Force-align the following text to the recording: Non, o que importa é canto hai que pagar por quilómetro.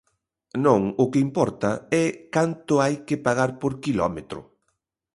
Non, 0.65 0.81
o 1.03 1.05
que 1.11 1.23
importa 1.27 1.71
é 2.03 2.05
canto 2.35 2.73
hai 2.83 2.95
que 3.07 3.21
pagar 3.25 3.51
por 3.61 3.73
quilómetro. 3.83 4.39